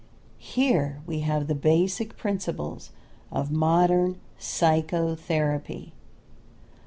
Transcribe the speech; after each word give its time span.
Here 0.39 0.99
we 1.05 1.19
have 1.19 1.45
the 1.45 1.53
basic 1.53 2.17
principles 2.17 2.89
of 3.31 3.51
modern 3.51 4.19
psychotherapy. 4.39 5.93